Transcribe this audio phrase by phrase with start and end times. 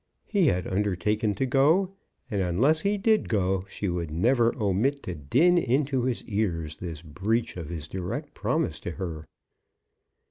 [0.25, 1.93] He had undertaken to go,
[2.31, 7.03] and unless he did go she would never omit to din into his ears this
[7.03, 9.27] breach of his direct promise to her.